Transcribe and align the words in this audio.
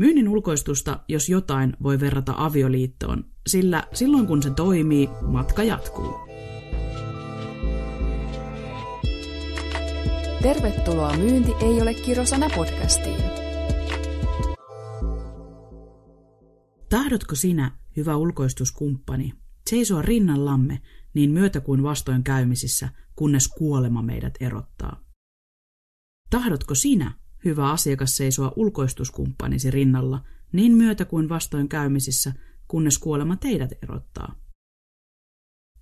Myynnin 0.00 0.28
ulkoistusta, 0.28 1.00
jos 1.08 1.28
jotain, 1.28 1.76
voi 1.82 2.00
verrata 2.00 2.34
avioliittoon, 2.36 3.24
sillä 3.46 3.84
silloin 3.92 4.26
kun 4.26 4.42
se 4.42 4.50
toimii, 4.50 5.08
matka 5.22 5.62
jatkuu. 5.62 6.14
Tervetuloa 10.42 11.16
Myynti 11.16 11.52
ei 11.60 11.82
ole 11.82 11.94
kirosana 11.94 12.46
podcastiin. 12.56 13.20
Tahdotko 16.90 17.34
sinä, 17.34 17.78
hyvä 17.96 18.16
ulkoistuskumppani, 18.16 19.32
seisoa 19.70 20.02
rinnallamme 20.02 20.82
niin 21.14 21.30
myötä 21.30 21.60
kuin 21.60 21.82
vastoin 21.82 22.24
käymisissä, 22.24 22.88
kunnes 23.16 23.48
kuolema 23.48 24.02
meidät 24.02 24.34
erottaa? 24.40 25.04
Tahdotko 26.30 26.74
sinä, 26.74 27.14
hyvä 27.44 27.70
asiakas 27.70 28.16
seisoa 28.16 28.52
ulkoistuskumppanisi 28.56 29.70
rinnalla 29.70 30.24
niin 30.52 30.72
myötä 30.72 31.04
kuin 31.04 31.28
vastoin 31.28 31.68
käymisissä, 31.68 32.32
kunnes 32.68 32.98
kuolema 32.98 33.36
teidät 33.36 33.70
erottaa. 33.82 34.34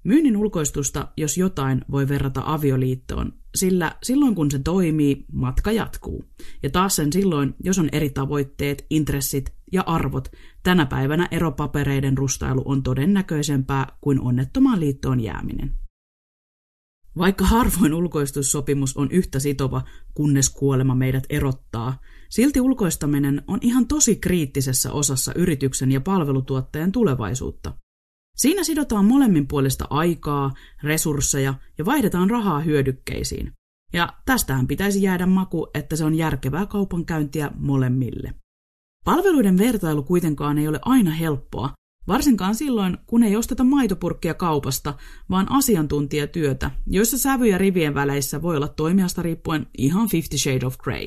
Myynnin 0.04 0.36
ulkoistusta, 0.36 1.08
jos 1.16 1.38
jotain, 1.38 1.84
voi 1.90 2.08
verrata 2.08 2.42
avioliittoon, 2.44 3.32
sillä 3.54 3.96
silloin 4.02 4.34
kun 4.34 4.50
se 4.50 4.58
toimii, 4.58 5.24
matka 5.32 5.72
jatkuu. 5.72 6.24
Ja 6.62 6.70
taas 6.70 6.96
sen 6.96 7.12
silloin, 7.12 7.54
jos 7.64 7.78
on 7.78 7.88
eri 7.92 8.10
tavoitteet, 8.10 8.86
intressit 8.90 9.54
ja 9.72 9.82
arvot, 9.86 10.28
tänä 10.62 10.86
päivänä 10.86 11.28
eropapereiden 11.30 12.18
rustailu 12.18 12.62
on 12.64 12.82
todennäköisempää 12.82 13.86
kuin 14.00 14.20
onnettomaan 14.20 14.80
liittoon 14.80 15.20
jääminen. 15.20 15.74
Vaikka 17.18 17.44
harvoin 17.44 17.94
ulkoistussopimus 17.94 18.96
on 18.96 19.10
yhtä 19.10 19.38
sitova, 19.38 19.82
kunnes 20.14 20.50
kuolema 20.50 20.94
meidät 20.94 21.24
erottaa, 21.30 22.00
silti 22.28 22.60
ulkoistaminen 22.60 23.42
on 23.46 23.58
ihan 23.62 23.86
tosi 23.86 24.16
kriittisessä 24.16 24.92
osassa 24.92 25.32
yrityksen 25.34 25.92
ja 25.92 26.00
palvelutuottajan 26.00 26.92
tulevaisuutta. 26.92 27.74
Siinä 28.36 28.64
sidotaan 28.64 29.04
molemminpuolista 29.04 29.86
aikaa, 29.90 30.54
resursseja 30.82 31.54
ja 31.78 31.84
vaihdetaan 31.84 32.30
rahaa 32.30 32.60
hyödykkeisiin. 32.60 33.52
Ja 33.92 34.12
tästähän 34.24 34.66
pitäisi 34.66 35.02
jäädä 35.02 35.26
maku, 35.26 35.68
että 35.74 35.96
se 35.96 36.04
on 36.04 36.14
järkevää 36.14 36.66
kaupankäyntiä 36.66 37.50
molemmille. 37.54 38.34
Palveluiden 39.04 39.58
vertailu 39.58 40.02
kuitenkaan 40.02 40.58
ei 40.58 40.68
ole 40.68 40.78
aina 40.82 41.10
helppoa, 41.10 41.72
Varsinkaan 42.08 42.54
silloin, 42.54 42.98
kun 43.06 43.22
ei 43.22 43.36
osteta 43.36 43.64
maitopurkkia 43.64 44.34
kaupasta, 44.34 44.94
vaan 45.30 45.52
asiantuntijatyötä, 45.52 46.70
joissa 46.86 47.18
sävyjä 47.18 47.58
rivien 47.58 47.94
väleissä 47.94 48.42
voi 48.42 48.56
olla 48.56 48.68
toimijasta 48.68 49.22
riippuen 49.22 49.66
ihan 49.78 50.08
Fifty 50.08 50.38
Shade 50.38 50.66
of 50.66 50.78
Grey. 50.78 51.06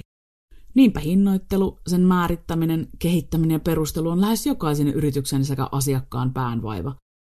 Niinpä 0.73 0.99
hinnoittelu, 0.99 1.79
sen 1.88 2.02
määrittäminen, 2.02 2.88
kehittäminen 2.99 3.55
ja 3.55 3.59
perustelu 3.59 4.09
on 4.09 4.22
lähes 4.22 4.45
jokaisen 4.45 4.88
yrityksen 4.88 5.45
sekä 5.45 5.67
asiakkaan 5.72 6.33
päänvaiva. 6.33 6.95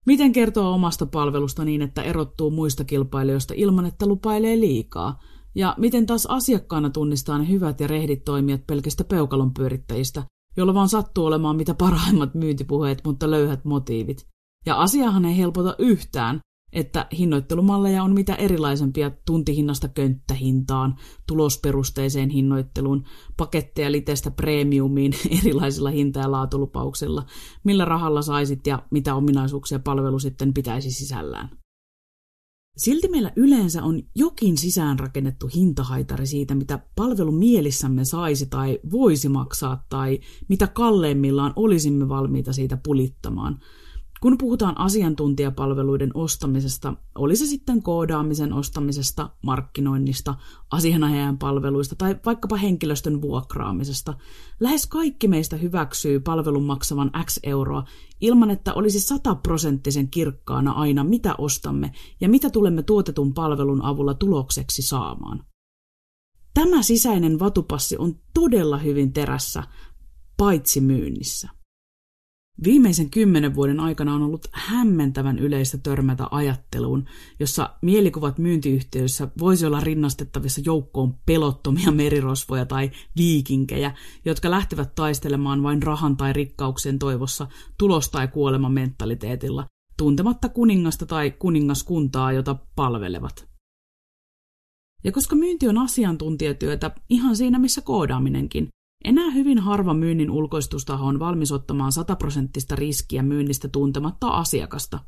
Miten 0.06 0.33
kertoo 0.33 0.72
omasta 0.72 1.06
palvelusta 1.06 1.64
niin, 1.64 1.83
että 1.83 2.02
erottuu 2.02 2.50
muista 2.50 2.84
kilpailijoista 2.84 3.55
ilman, 3.56 3.86
että 3.86 4.06
lupailee 4.06 4.60
liikaa? 4.60 5.20
Ja 5.55 5.74
miten 5.78 6.06
taas 6.06 6.27
asiakkaana 6.27 6.90
tunnistaa 6.90 7.38
ne 7.38 7.48
hyvät 7.48 7.80
ja 7.80 7.86
rehdit 7.86 8.24
toimijat 8.24 8.66
pelkistä 8.66 9.05
peukalon 9.05 9.55
pyörittäjistä, 9.55 10.22
jolla 10.56 10.75
vaan 10.75 10.89
sattuu 10.89 11.27
olemaan 11.27 11.56
mitä 11.56 11.75
parhaimmat 11.75 12.34
myyntipuheet, 12.34 13.00
mutta 13.05 13.31
löyhät 13.31 13.64
motiivit. 13.64 14.27
Ja 14.67 14.77
asiahan 14.77 15.25
ei 15.25 15.36
helpota 15.36 15.75
yhtään, 15.78 16.41
että 16.72 17.06
hinnoittelumalleja 17.19 18.03
on 18.03 18.12
mitä 18.12 18.34
erilaisempia 18.34 19.11
tuntihinnasta 19.27 19.89
könttähintaan, 19.89 20.97
tulosperusteiseen 21.27 22.30
hinnoitteluun, 22.30 23.05
paketteja 23.36 23.92
litestä 23.92 24.30
premiumiin 24.30 25.12
erilaisilla 25.41 25.91
hinta- 25.91 26.20
ja 26.20 26.30
laatulupauksilla, 26.30 27.23
millä 27.64 27.84
rahalla 27.84 28.23
saisit 28.23 28.67
ja 28.67 28.83
mitä 28.91 29.14
ominaisuuksia 29.14 29.78
palvelu 29.78 30.19
sitten 30.19 30.55
pitäisi 30.55 30.91
sisällään. 30.91 31.61
Silti 32.77 33.09
meillä 33.09 33.33
yleensä 33.37 33.83
on 33.83 34.02
jokin 34.14 34.58
sisäänrakennettu 34.58 35.51
hintahaitari 35.55 36.27
siitä, 36.27 36.55
mitä 36.55 36.79
palvelu 36.96 37.33
mielissämme 37.33 38.05
saisi 38.05 38.46
tai 38.46 38.79
voisi 38.91 39.29
maksaa 39.29 39.85
tai 39.89 40.20
mitä 40.48 40.67
kalleimmillaan 40.67 41.52
olisimme 41.57 42.08
valmiita 42.08 42.52
siitä 42.52 42.77
pulittamaan– 42.77 43.58
kun 44.22 44.38
puhutaan 44.38 44.78
asiantuntijapalveluiden 44.80 46.10
ostamisesta, 46.14 46.94
oli 47.14 47.36
se 47.36 47.46
sitten 47.46 47.83
koodaamisen 47.83 48.52
ostamisesta, 48.52 49.30
markkinoinnista, 49.42 50.34
asianajajan 50.70 51.38
palveluista 51.38 51.94
tai 51.96 52.16
vaikkapa 52.27 52.56
henkilöstön 52.56 53.22
vuokraamisesta, 53.22 54.14
lähes 54.60 54.86
kaikki 54.86 55.28
meistä 55.28 55.56
hyväksyy 55.56 56.20
palvelun 56.20 56.62
maksavan 56.62 57.10
X 57.24 57.38
euroa 57.42 57.84
ilman, 58.20 58.50
että 58.50 58.74
olisi 58.74 59.00
sataprosenttisen 59.00 60.10
kirkkaana 60.10 60.72
aina, 60.72 61.04
mitä 61.04 61.34
ostamme 61.39 61.92
ja 62.20 62.28
mitä 62.28 62.50
tulemme 62.50 62.83
tuotetun 62.83 63.34
palvelun 63.34 63.84
avulla 63.84 64.14
tulokseksi 64.14 64.83
saamaan. 64.83 65.44
Tämä 66.54 66.83
sisäinen 66.83 67.39
vatupassi 67.39 67.96
on 67.96 68.14
todella 68.34 68.78
hyvin 68.78 69.12
terässä, 69.12 69.62
paitsi 70.36 70.80
myynnissä. 70.80 71.61
Viimeisen 72.64 73.11
kymmenen 73.11 73.55
vuoden 73.55 73.80
aikana 73.80 74.14
on 74.14 74.23
ollut 74.23 74.46
hämmentävän 74.52 75.39
yleistä 75.39 75.79
törmätä 75.79 76.27
ajatteluun, 76.30 77.05
jossa 77.40 77.70
mielikuvat 77.83 78.39
myyntiyhtiöissä 78.39 79.29
voisi 79.39 79.67
olla 79.67 79.80
rinnastettavissa 79.80 80.61
joukkoon 80.64 81.14
pelottomia 81.27 81.90
merirosvoja 81.90 82.67
tai 82.67 82.90
viikinkejä, 83.17 83.95
jotka 84.24 84.51
lähtevät 84.51 84.95
taistelemaan 84.95 85.63
vain 85.63 85.83
rahan 85.83 86.17
tai 86.17 86.33
rikkauksien 86.33 86.98
toivossa 86.98 87.46
tulos- 87.79 88.11
tai 88.11 88.29
kuoleman 88.29 88.73
mentaliteetilla, 88.73 89.67
tuntematta 89.96 90.48
kuningasta 90.48 91.07
tai 91.07 91.30
kuningaskuntaa, 91.30 92.33
jota 92.33 92.57
palvelevat. 92.77 93.48
Ja 95.05 95.13
koska 95.13 95.36
myynti 95.36 95.69
on 95.69 95.79
asiantuntijatyötä 95.79 96.90
ihan 97.11 97.36
siinä 97.36 97.58
missä 97.58 97.80
koodaaminenkin, 97.80 98.69
enää 99.05 99.30
hyvin 99.30 99.58
harva 99.58 99.95
myynnin 99.95 100.30
ulkoistustaho 100.30 101.07
on 101.07 101.18
valmis 101.18 101.52
ottamaan 101.52 101.92
sataprosenttista 101.92 102.77
riskiä 102.77 103.23
myynnistä 103.23 103.68
tuntematta 103.68 104.29
asiakasta. 104.29 104.98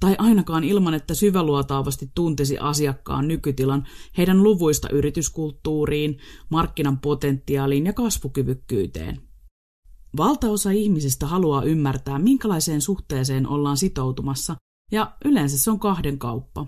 Tai 0.00 0.16
ainakaan 0.18 0.64
ilman, 0.64 0.94
että 0.94 1.14
syväluotaavasti 1.14 2.10
tuntisi 2.14 2.58
asiakkaan 2.58 3.28
nykytilan 3.28 3.86
heidän 4.16 4.42
luvuista 4.42 4.88
yrityskulttuuriin, 4.88 6.18
markkinan 6.50 6.98
potentiaaliin 6.98 7.86
ja 7.86 7.92
kasvukyvykkyyteen. 7.92 9.20
Valtaosa 10.16 10.70
ihmisistä 10.70 11.26
haluaa 11.26 11.62
ymmärtää, 11.62 12.18
minkälaiseen 12.18 12.80
suhteeseen 12.80 13.48
ollaan 13.48 13.76
sitoutumassa, 13.76 14.56
ja 14.92 15.16
yleensä 15.24 15.58
se 15.58 15.70
on 15.70 15.80
kahden 15.80 16.18
kauppa. 16.18 16.66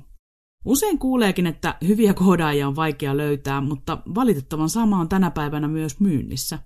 Usein 0.65 0.99
kuuleekin, 0.99 1.47
että 1.47 1.79
hyviä 1.87 2.15
koodaajia 2.15 2.69
on 2.69 2.77
vaikea 2.77 3.17
löytää, 3.17 3.61
mutta 3.61 3.99
valitettavan 4.15 4.69
sama 4.69 5.01
on 5.01 5.09
tänä 5.09 5.31
päivänä 5.31 5.69
myös 5.69 6.01
myynnissä. 6.01 6.59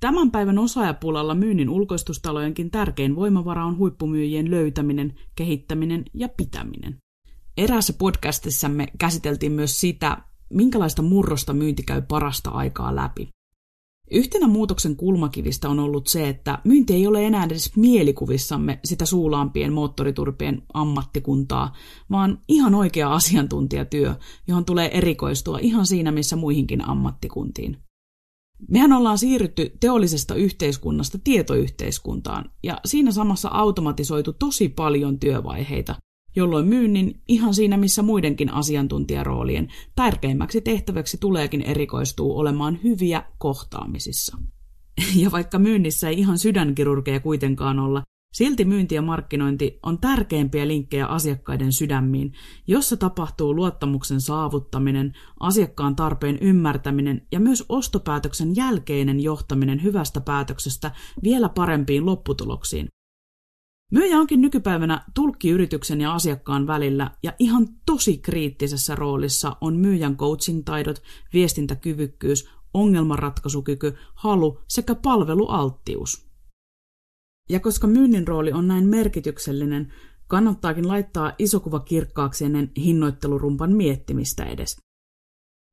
Tämän 0.00 0.30
päivän 0.30 0.58
osaajapulalla 0.58 1.34
myynnin 1.34 1.70
ulkoistustalojenkin 1.70 2.70
tärkein 2.70 3.16
voimavara 3.16 3.64
on 3.64 3.78
huippumyyjien 3.78 4.50
löytäminen, 4.50 5.14
kehittäminen 5.36 6.04
ja 6.14 6.28
pitäminen. 6.28 6.96
Eräässä 7.56 7.92
podcastissamme 7.92 8.86
käsiteltiin 8.98 9.52
myös 9.52 9.80
sitä, 9.80 10.16
minkälaista 10.50 11.02
murrosta 11.02 11.52
myynti 11.52 11.82
käy 11.82 12.02
parasta 12.02 12.50
aikaa 12.50 12.96
läpi. 12.96 13.28
Yhtenä 14.10 14.48
muutoksen 14.48 14.96
kulmakivistä 14.96 15.68
on 15.68 15.78
ollut 15.78 16.06
se, 16.06 16.28
että 16.28 16.58
myynti 16.64 16.94
ei 16.94 17.06
ole 17.06 17.26
enää 17.26 17.44
edes 17.44 17.76
mielikuvissamme 17.76 18.80
sitä 18.84 19.06
suulaampien 19.06 19.72
moottoriturpien 19.72 20.62
ammattikuntaa, 20.74 21.72
vaan 22.10 22.38
ihan 22.48 22.74
oikea 22.74 23.12
asiantuntijatyö, 23.12 24.14
johon 24.48 24.64
tulee 24.64 24.98
erikoistua 24.98 25.58
ihan 25.58 25.86
siinä 25.86 26.12
missä 26.12 26.36
muihinkin 26.36 26.88
ammattikuntiin. 26.88 27.89
Mehän 28.68 28.92
ollaan 28.92 29.18
siirrytty 29.18 29.72
teollisesta 29.80 30.34
yhteiskunnasta 30.34 31.18
tietoyhteiskuntaan, 31.24 32.50
ja 32.62 32.80
siinä 32.84 33.10
samassa 33.10 33.48
automatisoitu 33.48 34.32
tosi 34.32 34.68
paljon 34.68 35.18
työvaiheita, 35.18 35.94
jolloin 36.36 36.66
myynnin, 36.66 37.20
ihan 37.28 37.54
siinä 37.54 37.76
missä 37.76 38.02
muidenkin 38.02 38.52
asiantuntijaroolien, 38.52 39.68
tärkeimmäksi 39.94 40.60
tehtäväksi 40.60 41.16
tuleekin 41.20 41.62
erikoistuu 41.62 42.38
olemaan 42.38 42.78
hyviä 42.84 43.24
kohtaamisissa. 43.38 44.36
Ja 45.16 45.30
vaikka 45.30 45.58
myynnissä 45.58 46.08
ei 46.08 46.18
ihan 46.18 46.38
sydänkirurgeja 46.38 47.20
kuitenkaan 47.20 47.78
olla, 47.78 48.02
Silti 48.34 48.64
myynti 48.64 48.94
ja 48.94 49.02
markkinointi 49.02 49.78
on 49.82 49.98
tärkeimpiä 49.98 50.68
linkkejä 50.68 51.06
asiakkaiden 51.06 51.72
sydämiin, 51.72 52.32
jossa 52.66 52.96
tapahtuu 52.96 53.56
luottamuksen 53.56 54.20
saavuttaminen, 54.20 55.12
asiakkaan 55.40 55.96
tarpeen 55.96 56.38
ymmärtäminen 56.40 57.26
ja 57.32 57.40
myös 57.40 57.64
ostopäätöksen 57.68 58.56
jälkeinen 58.56 59.20
johtaminen 59.20 59.82
hyvästä 59.82 60.20
päätöksestä 60.20 60.90
vielä 61.22 61.48
parempiin 61.48 62.06
lopputuloksiin. 62.06 62.88
Myyjä 63.92 64.18
onkin 64.18 64.40
nykypäivänä 64.40 65.04
tulkki 65.14 65.50
yrityksen 65.50 66.00
ja 66.00 66.14
asiakkaan 66.14 66.66
välillä 66.66 67.10
ja 67.22 67.32
ihan 67.38 67.68
tosi 67.86 68.18
kriittisessä 68.18 68.94
roolissa 68.94 69.56
on 69.60 69.76
myyjän 69.76 70.16
coaching-taidot, 70.16 71.02
viestintäkyvykkyys, 71.32 72.50
ongelmanratkaisukyky, 72.74 73.96
halu 74.14 74.60
sekä 74.68 74.94
palvelualttius. 74.94 76.29
Ja 77.50 77.60
koska 77.60 77.86
myynnin 77.86 78.28
rooli 78.28 78.52
on 78.52 78.68
näin 78.68 78.86
merkityksellinen, 78.86 79.92
kannattaakin 80.26 80.88
laittaa 80.88 81.32
isokuva 81.38 81.80
kirkkaaksi 81.80 82.44
ennen 82.44 82.72
hinnoittelurumpan 82.76 83.72
miettimistä 83.72 84.44
edes. 84.44 84.76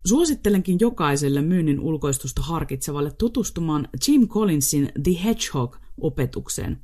Suosittelenkin 0.06 0.78
jokaiselle 0.80 1.42
myynnin 1.42 1.80
ulkoistusta 1.80 2.42
harkitsevalle 2.42 3.12
tutustumaan 3.12 3.88
Jim 4.08 4.28
Collinsin 4.28 4.92
The 5.04 5.12
Hedgehog-opetukseen. 5.24 6.78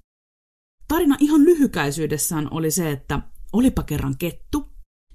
Tarina 0.88 1.18
ihan 1.20 1.46
lyhykäisyydessään 1.46 2.48
oli 2.52 2.72
se, 2.72 2.92
että 2.92 3.22
olipa 3.54 3.84
kerran 3.84 4.18
kettu, 4.18 4.70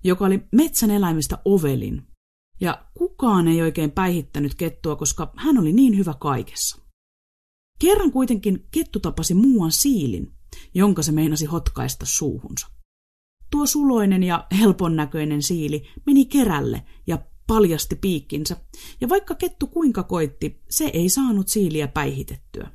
joka 0.04 0.26
oli 0.26 0.42
metsän 0.52 0.90
eläimistä 0.90 1.38
ovelin. 1.44 2.06
Ja 2.60 2.86
kukaan 2.94 3.48
ei 3.48 3.62
oikein 3.62 3.90
päihittänyt 3.90 4.54
kettua, 4.54 4.96
koska 4.96 5.32
hän 5.36 5.58
oli 5.58 5.72
niin 5.72 5.98
hyvä 5.98 6.14
kaikessa. 6.20 6.87
Kerran 7.78 8.12
kuitenkin 8.12 8.66
kettu 8.70 9.00
tapasi 9.00 9.34
muuan 9.34 9.72
siilin, 9.72 10.32
jonka 10.74 11.02
se 11.02 11.12
meinasi 11.12 11.46
hotkaista 11.46 12.06
suuhunsa. 12.06 12.66
Tuo 13.50 13.66
suloinen 13.66 14.22
ja 14.22 14.46
helpon 14.58 14.96
näköinen 14.96 15.42
siili 15.42 15.88
meni 16.06 16.24
kerälle 16.24 16.82
ja 17.06 17.18
paljasti 17.46 17.96
piikkinsä, 17.96 18.56
ja 19.00 19.08
vaikka 19.08 19.34
kettu 19.34 19.66
kuinka 19.66 20.02
koitti, 20.02 20.62
se 20.70 20.84
ei 20.84 21.08
saanut 21.08 21.48
siiliä 21.48 21.88
päihitettyä. 21.88 22.70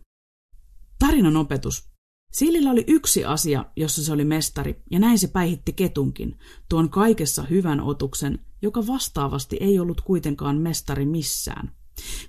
Tarinan 1.00 1.38
opetus. 1.38 1.94
Siilillä 2.32 2.72
oli 2.72 2.84
yksi 2.88 3.26
asia, 3.26 3.66
jossa 3.76 4.04
se 4.04 4.14
oli 4.14 4.26
mestari, 4.26 4.84
ja 4.92 5.00
näin 5.00 5.20
se 5.20 5.28
päihitti 5.28 5.74
ketunkin, 5.74 6.40
tuon 6.70 6.90
kaikessa 6.90 7.44
hyvän 7.44 7.82
otuksen, 7.82 8.40
joka 8.62 8.88
vastaavasti 8.88 9.58
ei 9.60 9.80
ollut 9.80 10.02
kuitenkaan 10.02 10.58
mestari 10.58 11.06
missään. 11.06 11.76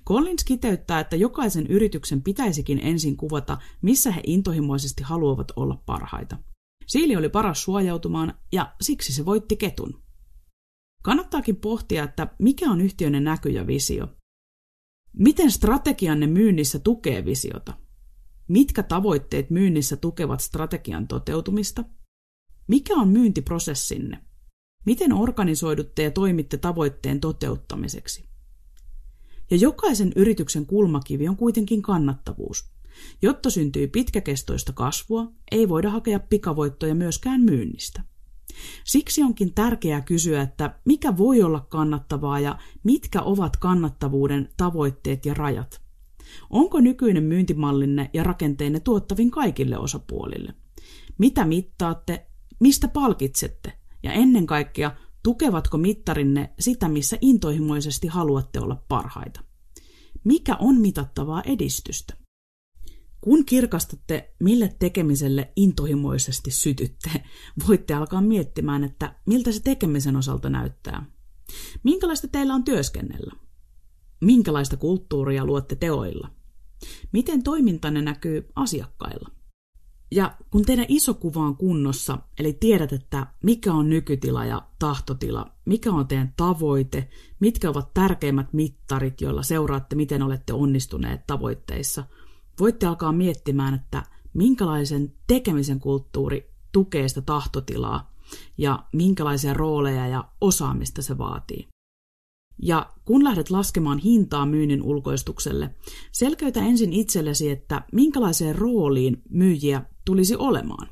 Collins 0.07 0.43
kiteyttää, 0.43 0.99
että 0.99 1.15
jokaisen 1.15 1.67
yrityksen 1.67 2.21
pitäisikin 2.21 2.79
ensin 2.83 3.17
kuvata, 3.17 3.57
missä 3.81 4.11
he 4.11 4.21
intohimoisesti 4.27 5.03
haluavat 5.03 5.51
olla 5.55 5.83
parhaita. 5.85 6.37
Siili 6.87 7.15
oli 7.15 7.29
paras 7.29 7.63
suojautumaan, 7.63 8.33
ja 8.51 8.75
siksi 8.81 9.13
se 9.13 9.25
voitti 9.25 9.55
ketun. 9.55 10.03
Kannattaakin 11.03 11.55
pohtia, 11.55 12.03
että 12.03 12.27
mikä 12.39 12.71
on 12.71 12.81
yhtiön 12.81 13.23
näky 13.23 13.49
ja 13.49 13.67
visio. 13.67 14.07
Miten 15.13 15.51
strategianne 15.51 16.27
myynnissä 16.27 16.79
tukee 16.79 17.25
visiota? 17.25 17.73
Mitkä 18.47 18.83
tavoitteet 18.83 19.49
myynnissä 19.49 19.97
tukevat 19.97 20.39
strategian 20.39 21.07
toteutumista? 21.07 21.83
Mikä 22.67 22.93
on 22.93 23.07
myyntiprosessinne? 23.07 24.21
Miten 24.85 25.13
organisoidutte 25.13 26.03
ja 26.03 26.11
toimitte 26.11 26.57
tavoitteen 26.57 27.19
toteuttamiseksi? 27.19 28.34
Ja 29.51 29.57
jokaisen 29.57 30.11
yrityksen 30.15 30.65
kulmakivi 30.65 31.27
on 31.27 31.37
kuitenkin 31.37 31.81
kannattavuus. 31.81 32.65
Jotta 33.21 33.49
syntyy 33.49 33.87
pitkäkestoista 33.87 34.73
kasvua, 34.73 35.31
ei 35.51 35.69
voida 35.69 35.89
hakea 35.89 36.19
pikavoittoja 36.19 36.95
myöskään 36.95 37.41
myynnistä. 37.41 38.01
Siksi 38.83 39.23
onkin 39.23 39.53
tärkeää 39.53 40.01
kysyä, 40.01 40.41
että 40.41 40.79
mikä 40.85 41.17
voi 41.17 41.43
olla 41.43 41.65
kannattavaa 41.69 42.39
ja 42.39 42.59
mitkä 42.83 43.21
ovat 43.21 43.57
kannattavuuden 43.57 44.49
tavoitteet 44.57 45.25
ja 45.25 45.33
rajat. 45.33 45.81
Onko 46.49 46.79
nykyinen 46.79 47.23
myyntimallinne 47.23 48.09
ja 48.13 48.23
rakenteenne 48.23 48.79
tuottavin 48.79 49.31
kaikille 49.31 49.77
osapuolille? 49.77 50.53
Mitä 51.17 51.45
mittaatte, 51.45 52.27
mistä 52.59 52.87
palkitsette 52.87 53.73
ja 54.03 54.11
ennen 54.11 54.45
kaikkea 54.45 54.91
tukevatko 55.25 55.77
mittarinne 55.77 56.53
sitä, 56.59 56.89
missä 56.89 57.17
intohimoisesti 57.21 58.07
haluatte 58.07 58.59
olla 58.59 58.83
parhaita? 58.87 59.39
Mikä 60.23 60.55
on 60.59 60.81
mitattavaa 60.81 61.41
edistystä? 61.41 62.13
Kun 63.21 63.45
kirkastatte, 63.45 64.35
mille 64.39 64.75
tekemiselle 64.79 65.51
intohimoisesti 65.55 66.51
sytytte, 66.51 67.09
voitte 67.67 67.93
alkaa 67.93 68.21
miettimään, 68.21 68.83
että 68.83 69.15
miltä 69.25 69.51
se 69.51 69.59
tekemisen 69.59 70.15
osalta 70.15 70.49
näyttää. 70.49 71.05
Minkälaista 71.83 72.27
teillä 72.27 72.55
on 72.55 72.63
työskennellä? 72.63 73.33
Minkälaista 74.21 74.77
kulttuuria 74.77 75.45
luotte 75.45 75.75
teoilla? 75.75 76.29
Miten 77.11 77.43
toimintanne 77.43 78.01
näkyy 78.01 78.47
asiakkailla? 78.55 79.29
Ja 80.15 80.35
kun 80.51 80.65
teidän 80.65 80.85
iso 80.87 81.13
kuva 81.13 81.39
on 81.39 81.57
kunnossa, 81.57 82.17
eli 82.39 82.53
tiedät, 82.53 82.93
että 82.93 83.27
mikä 83.43 83.73
on 83.73 83.89
nykytila 83.89 84.45
ja 84.45 84.61
tahtotila, 84.79 85.51
mikä 85.65 85.91
on 85.91 86.07
teidän 86.07 86.33
tavoite, 86.37 87.09
mitkä 87.39 87.69
ovat 87.69 87.93
tärkeimmät 87.93 88.53
mittarit, 88.53 89.21
joilla 89.21 89.43
seuraatte, 89.43 89.95
miten 89.95 90.23
olette 90.23 90.53
onnistuneet 90.53 91.27
tavoitteissa– 91.27 92.03
voitte 92.59 92.85
alkaa 92.85 93.11
miettimään, 93.11 93.73
että 93.73 94.03
minkälaisen 94.33 95.13
tekemisen 95.27 95.79
kulttuuri 95.79 96.49
tukee 96.71 97.07
sitä 97.07 97.21
tahtotilaa 97.21 98.15
ja 98.57 98.85
minkälaisia 98.93 99.53
rooleja 99.53 100.07
ja 100.07 100.23
osaamista 100.41 101.01
se 101.01 101.17
vaatii. 101.17 101.67
Ja 102.61 102.93
kun 103.05 103.23
lähdet 103.23 103.49
laskemaan 103.49 103.97
hintaa 103.97 104.45
myynnin 104.45 104.83
ulkoistukselle, 104.83 105.75
selkeytä 106.11 106.59
ensin 106.59 106.93
itsellesi, 106.93 107.49
että 107.49 107.81
minkälaiseen 107.91 108.55
rooliin 108.55 109.21
myyjiä 109.29 109.81
tulisi 110.05 110.35
olemaan. 110.35 110.89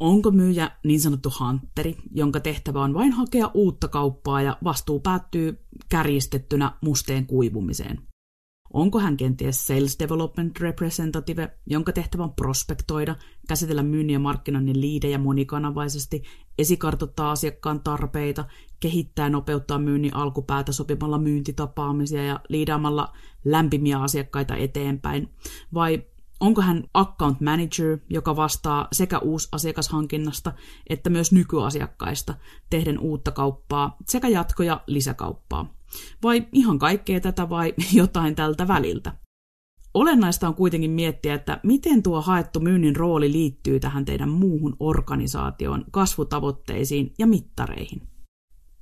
Onko 0.00 0.30
myyjä 0.30 0.70
niin 0.84 1.00
sanottu 1.00 1.30
hanteri, 1.30 1.96
jonka 2.14 2.40
tehtävä 2.40 2.82
on 2.82 2.94
vain 2.94 3.12
hakea 3.12 3.50
uutta 3.54 3.88
kauppaa 3.88 4.42
ja 4.42 4.58
vastuu 4.64 5.00
päättyy 5.00 5.58
kärjistettynä 5.88 6.72
musteen 6.80 7.26
kuivumiseen? 7.26 8.10
Onko 8.72 8.98
hän 8.98 9.16
kenties 9.16 9.66
Sales 9.66 9.98
Development 9.98 10.60
Representative, 10.60 11.50
jonka 11.66 11.92
tehtävä 11.92 12.24
on 12.24 12.34
prospektoida, 12.34 13.16
käsitellä 13.48 13.82
myynnin 13.82 14.12
ja 14.12 14.18
markkinoinnin 14.18 14.80
liidejä 14.80 15.18
monikanavaisesti, 15.18 16.22
esikartoittaa 16.58 17.30
asiakkaan 17.30 17.80
tarpeita, 17.80 18.44
kehittää 18.80 19.26
ja 19.26 19.30
nopeuttaa 19.30 19.78
myynnin 19.78 20.16
alkupäätä 20.16 20.72
sopimalla 20.72 21.18
myyntitapaamisia 21.18 22.24
ja 22.24 22.40
liidaamalla 22.48 23.12
lämpimiä 23.44 24.02
asiakkaita 24.02 24.56
eteenpäin? 24.56 25.28
Vai 25.74 26.02
onko 26.40 26.62
hän 26.62 26.84
account 26.94 27.40
manager, 27.40 27.98
joka 28.10 28.36
vastaa 28.36 28.88
sekä 28.92 29.18
uusasiakashankinnasta 29.18 30.52
että 30.88 31.10
myös 31.10 31.32
nykyasiakkaista, 31.32 32.34
tehden 32.70 32.98
uutta 32.98 33.30
kauppaa 33.30 33.96
sekä 34.08 34.28
jatko- 34.28 34.62
ja 34.62 34.80
lisäkauppaa? 34.86 35.74
Vai 36.22 36.46
ihan 36.52 36.78
kaikkea 36.78 37.20
tätä 37.20 37.48
vai 37.48 37.74
jotain 37.92 38.34
tältä 38.34 38.68
väliltä? 38.68 39.12
Olennaista 39.94 40.48
on 40.48 40.54
kuitenkin 40.54 40.90
miettiä, 40.90 41.34
että 41.34 41.60
miten 41.62 42.02
tuo 42.02 42.20
haettu 42.20 42.60
myynnin 42.60 42.96
rooli 42.96 43.32
liittyy 43.32 43.80
tähän 43.80 44.04
teidän 44.04 44.28
muuhun 44.28 44.76
organisaatioon, 44.80 45.84
kasvutavoitteisiin 45.90 47.14
ja 47.18 47.26
mittareihin. 47.26 48.02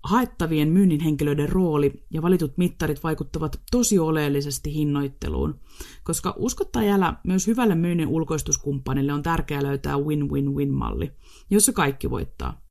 Haettavien 0.04 0.68
myynnin 0.68 1.00
henkilöiden 1.00 1.48
rooli 1.48 2.04
ja 2.10 2.22
valitut 2.22 2.58
mittarit 2.58 3.02
vaikuttavat 3.02 3.60
tosi 3.70 3.98
oleellisesti 3.98 4.74
hinnoitteluun, 4.74 5.60
koska 6.04 6.34
uskottaa 6.36 6.82
jälä 6.82 7.14
myös 7.24 7.46
hyvälle 7.46 7.74
myynnin 7.74 8.08
ulkoistuskumppanille 8.08 9.12
on 9.12 9.22
tärkeää 9.22 9.62
löytää 9.62 9.98
win-win-win-malli, 9.98 11.12
jossa 11.50 11.72
kaikki 11.72 12.10
voittaa 12.10 12.68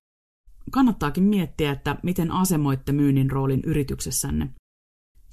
kannattaakin 0.72 1.24
miettiä, 1.24 1.72
että 1.72 1.96
miten 2.03 2.31
asemoitte 2.31 2.91
myynnin 2.91 3.31
roolin 3.31 3.62
yrityksessänne. 3.65 4.50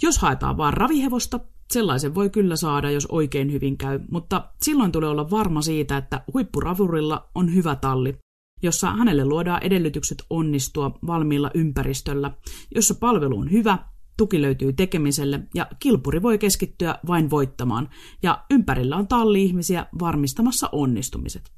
Jos 0.03 0.19
haetaan 0.19 0.57
vain 0.57 0.75
ravihevosta, 0.75 1.41
sellaisen 1.73 2.15
voi 2.15 2.31
kyllä 2.31 2.57
saada, 2.57 2.91
jos 2.91 3.07
oikein 3.07 3.53
hyvin 3.53 3.79
käy, 3.79 4.01
mutta 4.11 4.51
silloin 4.63 4.93
tulee 4.93 5.09
olla 5.09 5.31
varma 5.31 5.63
siitä, 5.63 5.97
että 5.97 6.25
huippuravurilla 6.33 7.31
on 7.35 7.55
hyvä 7.55 7.77
talli, 7.77 8.19
jossa 8.65 8.91
hänelle 8.91 9.25
luodaan 9.25 9.63
edellytykset 9.63 10.23
onnistua 10.31 10.99
valmiilla 11.07 11.51
ympäristöllä, 11.55 12.31
jossa 12.75 12.95
palvelu 12.95 13.39
on 13.39 13.51
hyvä, 13.51 13.79
tuki 14.17 14.43
löytyy 14.43 14.73
tekemiselle 14.73 15.41
ja 15.55 15.67
kilpuri 15.79 16.23
voi 16.23 16.39
keskittyä 16.39 16.99
vain 17.07 17.31
voittamaan, 17.31 17.89
ja 18.23 18.45
ympärillä 18.51 18.97
on 18.97 19.09
talli-ihmisiä 19.09 19.87
varmistamassa 19.99 20.69
onnistumiset. 20.73 21.53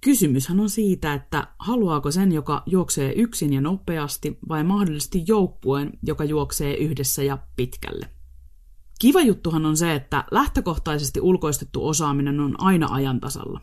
Kysymyshän 0.00 0.60
on 0.60 0.70
siitä, 0.70 1.14
että 1.14 1.46
haluaako 1.58 2.10
sen, 2.10 2.32
joka 2.32 2.62
juoksee 2.66 3.12
yksin 3.12 3.52
ja 3.52 3.60
nopeasti, 3.60 4.38
vai 4.48 4.64
mahdollisesti 4.64 5.24
joukkueen, 5.28 5.92
joka 6.02 6.24
juoksee 6.24 6.76
yhdessä 6.76 7.22
ja 7.22 7.38
pitkälle. 7.56 8.08
Kiva 9.00 9.20
juttuhan 9.20 9.66
on 9.66 9.76
se, 9.76 9.94
että 9.94 10.24
lähtökohtaisesti 10.30 11.20
ulkoistettu 11.20 11.86
osaaminen 11.86 12.40
on 12.40 12.60
aina 12.60 12.86
ajantasalla. 12.90 13.60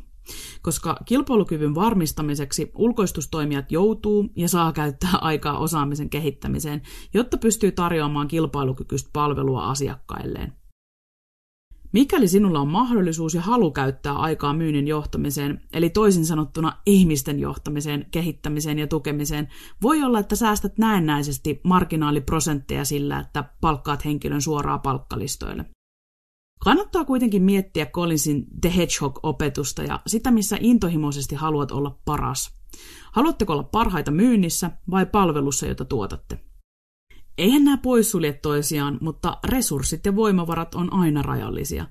Koska 0.62 0.98
kilpailukyvyn 1.06 1.76
varmistamiseksi 1.76 2.72
ulkoistustoimijat 2.76 3.72
joutuu 3.72 4.30
ja 4.36 4.50
saa 4.50 4.74
käyttää 4.74 5.10
aikaa 5.22 5.58
osaamisen 5.58 6.10
kehittämiseen, 6.10 6.82
jotta 7.14 7.38
pystyy 7.38 7.72
tarjoamaan 7.72 8.28
kilpailukykyistä 8.28 9.10
palvelua 9.14 9.70
asiakkailleen. 9.70 10.54
Mikäli 11.96 12.28
sinulla 12.28 12.60
on 12.60 12.68
mahdollisuus 12.68 13.34
ja 13.34 13.42
halu 13.42 13.72
käyttää 13.72 14.14
aikaa 14.14 14.54
myynnin 14.54 14.88
johtamiseen, 14.88 15.62
eli 15.74 15.90
toisin 15.90 16.26
sanottuna 16.26 16.78
ihmisten 16.86 17.40
johtamiseen, 17.40 18.06
kehittämiseen 18.12 18.80
ja 18.80 18.88
tukemiseen, 18.88 19.48
voi 19.82 20.04
olla, 20.04 20.20
että 20.20 20.36
säästät 20.36 20.78
näennäisesti 20.78 21.60
marginaaliprosentteja 21.64 22.86
sillä, 22.86 23.20
että 23.20 23.44
palkkaat 23.62 24.06
henkilön 24.06 24.42
suoraan 24.42 24.82
palkkalistoille. 24.82 25.66
Kannattaa 26.66 27.06
kuitenkin 27.06 27.44
miettiä 27.44 27.86
Collinsin 27.86 28.46
The 28.62 28.74
Hedgehog-opetusta 28.76 29.84
ja 29.84 30.00
sitä, 30.08 30.32
missä 30.32 30.58
intohimoisesti 30.60 31.36
haluat 31.36 31.72
olla 31.72 32.00
paras. 32.06 32.54
Haluatteko 33.12 33.54
olla 33.54 33.64
parhaita 33.64 34.12
myynnissä 34.12 34.72
vai 34.92 35.06
palvelussa, 35.06 35.66
jota 35.66 35.86
tuotatte? 35.86 36.40
Eihän 37.38 37.66
nämä 37.66 37.78
poissulje 37.78 38.34
toisiaan, 38.34 38.98
mutta 39.02 39.38
resurssit 39.48 40.06
ja 40.06 40.16
voimavarat 40.16 40.76
on 40.76 40.94
aina 40.94 41.22
rajallisia. 41.22 41.86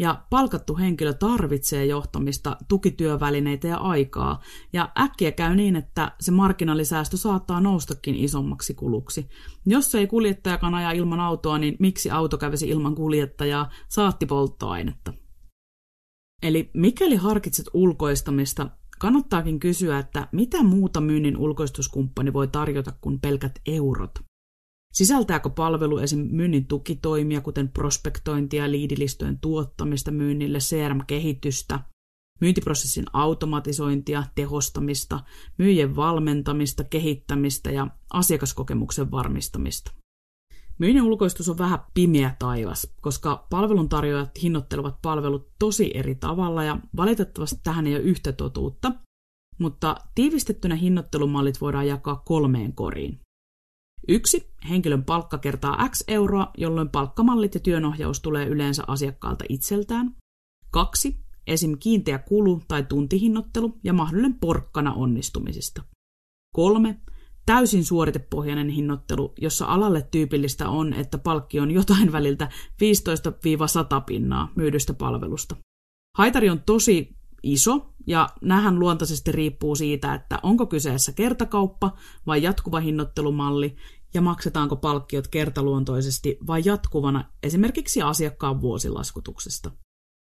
Ja 0.00 0.24
palkattu 0.30 0.76
henkilö 0.76 1.12
tarvitsee 1.12 1.84
johtamista, 1.86 2.56
tukityövälineitä 2.68 3.68
ja 3.68 3.76
aikaa. 3.76 4.40
Ja 4.72 4.90
äkkiä 5.00 5.32
käy 5.32 5.54
niin, 5.54 5.76
että 5.76 6.12
se 6.20 6.30
markkinalisäästö 6.30 7.16
saattaa 7.16 7.60
noustakin 7.60 8.14
isommaksi 8.14 8.74
kuluksi. 8.74 9.28
Jos 9.66 9.94
ei 9.94 10.06
kuljettajakaan 10.06 10.74
aja 10.74 10.92
ilman 10.92 11.20
autoa, 11.20 11.58
niin 11.58 11.76
miksi 11.78 12.10
auto 12.10 12.38
kävisi 12.38 12.68
ilman 12.68 12.94
kuljettajaa, 12.94 13.70
saatti 13.88 14.26
polttoainetta. 14.26 15.12
Eli 16.42 16.70
mikäli 16.74 17.16
harkitset 17.16 17.66
ulkoistamista, 17.74 18.70
kannattaakin 18.98 19.60
kysyä, 19.60 19.98
että 19.98 20.28
mitä 20.32 20.62
muuta 20.62 21.00
myynnin 21.00 21.36
ulkoistuskumppani 21.36 22.32
voi 22.32 22.48
tarjota 22.48 22.92
kuin 23.00 23.20
pelkät 23.20 23.60
eurot. 23.66 24.29
Sisältääkö 24.94 25.50
palvelu 25.50 25.98
esim. 25.98 26.28
myynnin 26.30 26.66
tukitoimia, 26.66 27.40
kuten 27.40 27.68
prospektointia, 27.68 28.70
liidilistojen 28.70 29.38
tuottamista 29.40 30.10
myynnille, 30.10 30.58
CRM-kehitystä, 30.58 31.80
myyntiprosessin 32.40 33.04
automatisointia, 33.12 34.24
tehostamista, 34.34 35.20
myyjien 35.58 35.96
valmentamista, 35.96 36.84
kehittämistä 36.84 37.70
ja 37.70 37.86
asiakaskokemuksen 38.12 39.10
varmistamista. 39.10 39.92
Myynnin 40.78 41.02
ulkoistus 41.02 41.48
on 41.48 41.58
vähän 41.58 41.78
pimeä 41.94 42.36
taivas, 42.38 42.94
koska 43.00 43.46
palveluntarjoajat 43.50 44.42
hinnoittelevat 44.42 45.02
palvelut 45.02 45.48
tosi 45.58 45.90
eri 45.94 46.14
tavalla 46.14 46.64
ja 46.64 46.78
valitettavasti 46.96 47.60
tähän 47.62 47.86
ei 47.86 47.94
ole 47.94 48.02
yhtä 48.02 48.32
totuutta, 48.32 48.92
mutta 49.58 49.96
tiivistettynä 50.14 50.74
hinnoittelumallit 50.74 51.60
voidaan 51.60 51.86
jakaa 51.86 52.22
kolmeen 52.26 52.72
koriin. 52.72 53.20
Yksi, 54.08 54.50
henkilön 54.68 55.04
palkka 55.04 55.38
kertaa 55.38 55.88
X 55.88 56.04
euroa, 56.08 56.50
jolloin 56.58 56.88
palkkamallit 56.88 57.54
ja 57.54 57.60
työnohjaus 57.60 58.20
tulee 58.20 58.46
yleensä 58.46 58.84
asiakkaalta 58.86 59.44
itseltään. 59.48 60.16
Kaksi, 60.70 61.16
esim. 61.46 61.78
kiinteä 61.78 62.18
kulu 62.18 62.62
tai 62.68 62.82
tuntihinnoittelu 62.82 63.78
ja 63.84 63.92
mahdollinen 63.92 64.34
porkkana 64.34 64.92
onnistumisista. 64.92 65.82
Kolme, 66.54 67.00
täysin 67.46 67.84
suoritepohjainen 67.84 68.68
hinnoittelu, 68.68 69.34
jossa 69.40 69.66
alalle 69.66 70.08
tyypillistä 70.10 70.68
on, 70.68 70.92
että 70.92 71.18
palkki 71.18 71.60
on 71.60 71.70
jotain 71.70 72.12
väliltä 72.12 72.48
15-100 74.00 74.04
pinnaa 74.06 74.52
myydystä 74.56 74.94
palvelusta. 74.94 75.56
Haitari 76.16 76.50
on 76.50 76.62
tosi 76.62 77.16
iso, 77.42 77.89
ja 78.06 78.28
nähän 78.42 78.78
luontaisesti 78.78 79.32
riippuu 79.32 79.76
siitä, 79.76 80.14
että 80.14 80.38
onko 80.42 80.66
kyseessä 80.66 81.12
kertakauppa 81.12 81.96
vai 82.26 82.42
jatkuva 82.42 82.80
hinnoittelumalli, 82.80 83.76
ja 84.14 84.20
maksetaanko 84.20 84.76
palkkiot 84.76 85.28
kertaluontoisesti 85.28 86.38
vai 86.46 86.62
jatkuvana 86.64 87.24
esimerkiksi 87.42 88.02
asiakkaan 88.02 88.60
vuosilaskutuksesta. 88.60 89.70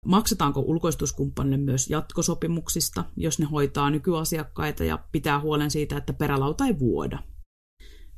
Maksetaanko 0.07 0.61
ulkoistuskumppanille 0.61 1.57
myös 1.57 1.91
jatkosopimuksista, 1.91 3.05
jos 3.17 3.39
ne 3.39 3.47
hoitaa 3.47 3.91
nykyasiakkaita 3.91 4.85
ja 4.85 4.99
pitää 5.13 5.41
huolen 5.41 5.71
siitä, 5.71 5.97
että 5.97 6.13
perälauta 6.13 6.67
ei 6.67 6.79
vuoda. 6.79 7.19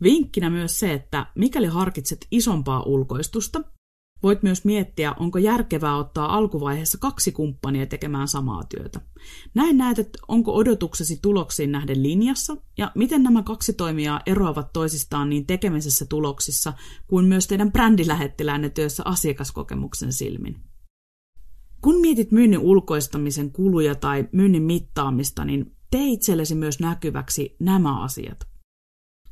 Vinkkinä 0.02 0.50
myös 0.50 0.80
se, 0.80 0.92
että 0.92 1.26
mikäli 1.34 1.66
harkitset 1.66 2.26
isompaa 2.30 2.82
ulkoistusta, 2.82 3.60
Voit 4.24 4.42
myös 4.42 4.64
miettiä, 4.64 5.14
onko 5.18 5.38
järkevää 5.38 5.96
ottaa 5.96 6.36
alkuvaiheessa 6.36 6.98
kaksi 6.98 7.32
kumppania 7.32 7.86
tekemään 7.86 8.28
samaa 8.28 8.62
työtä. 8.64 9.00
Näin 9.54 9.78
näet, 9.78 9.98
että 9.98 10.18
onko 10.28 10.54
odotuksesi 10.54 11.18
tuloksiin 11.22 11.72
nähden 11.72 12.02
linjassa 12.02 12.56
ja 12.78 12.92
miten 12.94 13.22
nämä 13.22 13.42
kaksi 13.42 13.72
toimijaa 13.72 14.20
eroavat 14.26 14.72
toisistaan 14.72 15.30
niin 15.30 15.46
tekemisessä 15.46 16.06
tuloksissa 16.08 16.72
kuin 17.06 17.24
myös 17.24 17.46
teidän 17.46 17.72
brändilähettiläänne 17.72 18.68
työssä 18.68 19.02
asiakaskokemuksen 19.06 20.12
silmin. 20.12 20.56
Kun 21.82 22.00
mietit 22.00 22.32
myynnin 22.32 22.60
ulkoistamisen 22.60 23.52
kuluja 23.52 23.94
tai 23.94 24.28
myynnin 24.32 24.62
mittaamista, 24.62 25.44
niin 25.44 25.76
tee 25.90 26.06
itsellesi 26.06 26.54
myös 26.54 26.80
näkyväksi 26.80 27.56
nämä 27.60 28.02
asiat. 28.02 28.53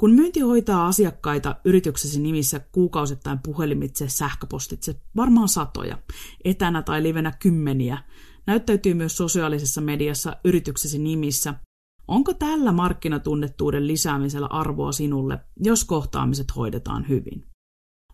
Kun 0.02 0.10
myynti 0.10 0.40
hoitaa 0.40 0.86
asiakkaita 0.86 1.56
yrityksesi 1.64 2.20
nimissä 2.20 2.60
kuukausittain 2.72 3.38
puhelimitse, 3.42 4.08
sähköpostitse, 4.08 5.00
varmaan 5.16 5.48
satoja, 5.48 5.98
etänä 6.44 6.82
tai 6.82 7.02
livenä 7.02 7.32
kymmeniä, 7.42 7.98
näyttäytyy 8.46 8.94
myös 8.94 9.16
sosiaalisessa 9.16 9.80
mediassa 9.80 10.36
yrityksesi 10.44 10.98
nimissä. 10.98 11.54
Onko 12.08 12.34
tällä 12.34 12.72
markkinatunnettuuden 12.72 13.86
lisäämisellä 13.86 14.46
arvoa 14.46 14.92
sinulle, 14.92 15.38
jos 15.56 15.84
kohtaamiset 15.84 16.56
hoidetaan 16.56 17.08
hyvin? 17.08 17.46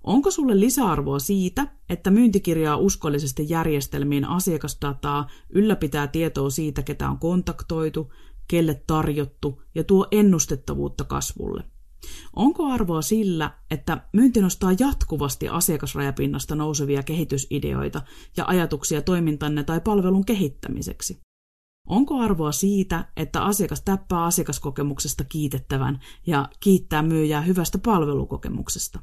Onko 0.05 0.31
sulle 0.31 0.61
lisäarvoa 0.61 1.19
siitä, 1.19 1.67
että 1.89 2.11
myyntikirjaa 2.11 2.77
uskollisesti 2.77 3.47
järjestelmiin 3.49 4.25
asiakasdataa, 4.25 5.27
ylläpitää 5.51 6.07
tietoa 6.07 6.51
siitä, 6.51 6.83
ketä 6.83 7.11
on 7.11 7.19
kontaktoitu, 7.19 8.13
kelle 8.49 8.83
tarjottu 8.87 9.63
ja 9.75 9.85
tuo 9.85 10.07
ennustettavuutta 10.11 11.05
kasvulle? 11.05 11.65
Onko 12.37 12.67
arvoa 12.67 13.03
sillä, 13.03 13.51
että 13.71 14.09
myynti 14.13 14.41
nostaa 14.41 14.73
jatkuvasti 14.79 15.49
asiakasrajapinnasta 15.49 16.55
nousevia 16.55 17.03
kehitysideoita 17.03 18.03
ja 18.37 18.45
ajatuksia 18.47 19.03
toimintanne 19.03 19.65
tai 19.65 19.81
palvelun 19.81 20.25
kehittämiseksi? 20.25 21.21
Onko 21.89 22.21
arvoa 22.21 22.53
siitä, 22.53 23.09
että 23.17 23.45
asiakas 23.45 23.83
täppää 23.83 24.25
asiakaskokemuksesta 24.25 25.25
kiitettävän 25.25 26.01
ja 26.27 26.49
kiittää 26.61 27.03
myyjää 27.03 27.41
hyvästä 27.41 27.79
palvelukokemuksesta? 27.79 29.01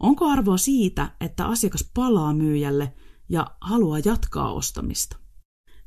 Onko 0.00 0.26
arvoa 0.26 0.56
siitä, 0.56 1.10
että 1.20 1.46
asiakas 1.46 1.90
palaa 1.94 2.34
myyjälle 2.34 2.94
ja 3.28 3.46
haluaa 3.60 3.98
jatkaa 4.04 4.52
ostamista? 4.52 5.21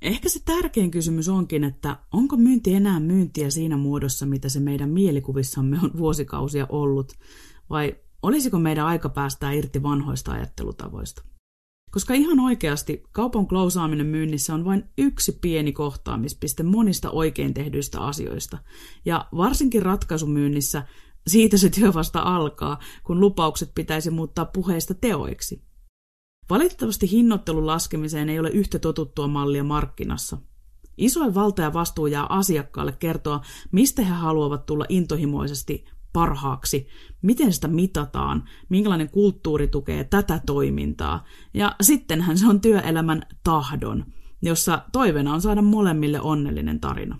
Ehkä 0.05 0.29
se 0.29 0.39
tärkein 0.45 0.91
kysymys 0.91 1.29
onkin, 1.29 1.63
että 1.63 1.97
onko 2.13 2.37
myynti 2.37 2.73
enää 2.73 2.99
myyntiä 2.99 3.49
siinä 3.49 3.77
muodossa, 3.77 4.25
mitä 4.25 4.49
se 4.49 4.59
meidän 4.59 4.89
mielikuvissamme 4.89 5.79
on 5.83 5.91
vuosikausia 5.97 6.65
ollut, 6.69 7.13
vai 7.69 7.95
olisiko 8.21 8.59
meidän 8.59 8.85
aika 8.85 9.09
päästää 9.09 9.51
irti 9.51 9.83
vanhoista 9.83 10.31
ajattelutavoista? 10.31 11.23
Koska 11.91 12.13
ihan 12.13 12.39
oikeasti 12.39 13.03
kaupan 13.11 13.47
klousaaminen 13.47 14.05
myynnissä 14.05 14.53
on 14.53 14.65
vain 14.65 14.83
yksi 14.97 15.31
pieni 15.41 15.71
kohtaamispiste 15.71 16.63
monista 16.63 17.11
oikein 17.11 17.53
tehdyistä 17.53 17.99
asioista, 17.99 18.57
ja 19.05 19.27
varsinkin 19.37 19.81
ratkaisumyynnissä 19.81 20.87
siitä 21.27 21.57
se 21.57 21.69
työ 21.69 21.93
vasta 21.93 22.19
alkaa, 22.19 22.79
kun 23.03 23.19
lupaukset 23.19 23.71
pitäisi 23.75 24.09
muuttaa 24.09 24.45
puheista 24.45 24.93
teoiksi. 24.93 25.61
Valitettavasti 26.49 27.11
hinnoittelun 27.11 27.67
laskemiseen 27.67 28.29
ei 28.29 28.39
ole 28.39 28.49
yhtä 28.49 28.79
totuttua 28.79 29.27
mallia 29.27 29.63
markkinassa. 29.63 30.37
Isoin 30.97 31.35
valta 31.35 31.61
ja 31.61 31.73
vastuu 31.73 32.07
jää 32.07 32.25
asiakkaalle 32.29 32.91
kertoa, 32.91 33.41
mistä 33.71 34.01
he 34.01 34.13
haluavat 34.13 34.65
tulla 34.65 34.85
intohimoisesti 34.89 35.85
parhaaksi, 36.13 36.87
miten 37.21 37.53
sitä 37.53 37.67
mitataan, 37.67 38.43
minkälainen 38.69 39.09
kulttuuri 39.09 39.67
tukee 39.67 40.03
tätä 40.03 40.41
toimintaa. 40.45 41.23
Ja 41.53 41.75
sittenhän 41.81 42.37
se 42.37 42.47
on 42.47 42.61
työelämän 42.61 43.21
tahdon, 43.43 44.05
jossa 44.41 44.81
toiveena 44.91 45.33
on 45.33 45.41
saada 45.41 45.61
molemmille 45.61 46.21
onnellinen 46.21 46.79
tarina. 46.79 47.19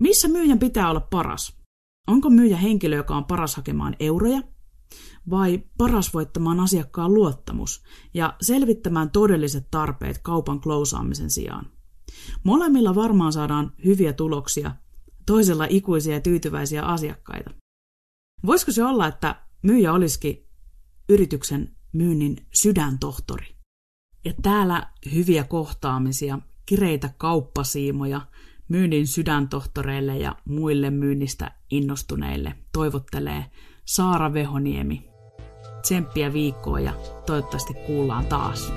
Missä 0.00 0.28
myyjän 0.28 0.58
pitää 0.58 0.90
olla 0.90 1.00
paras? 1.00 1.56
Onko 2.06 2.30
myyjä 2.30 2.56
henkilö, 2.56 2.96
joka 2.96 3.16
on 3.16 3.24
paras 3.24 3.56
hakemaan 3.56 3.96
euroja, 4.00 4.42
vai 5.30 5.62
paras 5.78 6.14
voittamaan 6.14 6.60
asiakkaan 6.60 7.14
luottamus 7.14 7.82
ja 8.14 8.36
selvittämään 8.40 9.10
todelliset 9.10 9.66
tarpeet 9.70 10.18
kaupan 10.18 10.60
klousaamisen 10.60 11.30
sijaan. 11.30 11.70
Molemmilla 12.44 12.94
varmaan 12.94 13.32
saadaan 13.32 13.72
hyviä 13.84 14.12
tuloksia, 14.12 14.74
toisella 15.26 15.66
ikuisia 15.68 16.14
ja 16.14 16.20
tyytyväisiä 16.20 16.82
asiakkaita. 16.82 17.50
Voisiko 18.46 18.72
se 18.72 18.84
olla, 18.84 19.06
että 19.06 19.42
myyjä 19.62 19.92
olisikin 19.92 20.46
yrityksen 21.08 21.76
myynnin 21.92 22.46
sydäntohtori? 22.54 23.56
Ja 24.24 24.32
täällä 24.42 24.92
hyviä 25.14 25.44
kohtaamisia, 25.44 26.38
kireitä 26.66 27.10
kauppasiimoja 27.18 28.20
myynnin 28.68 29.06
sydäntohtoreille 29.06 30.18
ja 30.18 30.36
muille 30.44 30.90
myynnistä 30.90 31.52
innostuneille 31.70 32.54
toivottelee 32.72 33.50
Saara 33.86 34.32
Vehoniemi. 34.32 35.10
Tsemppiä 35.82 36.32
viikkoa 36.32 36.80
ja 36.80 36.92
toivottavasti 37.26 37.74
kuullaan 37.74 38.26
taas. 38.26 38.72